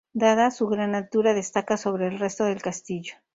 Dada 0.13 0.49
su 0.49 0.65
gran 0.67 0.95
altura, 0.95 1.35
destaca 1.35 1.77
sobre 1.77 2.07
el 2.07 2.17
resto 2.17 2.45
del 2.45 2.63
castillo. 2.63 3.13